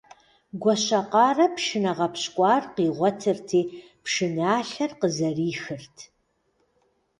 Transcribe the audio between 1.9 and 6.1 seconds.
гъэпщкӀуар къигъуэтырти, пшыналъэр къызэрихырт.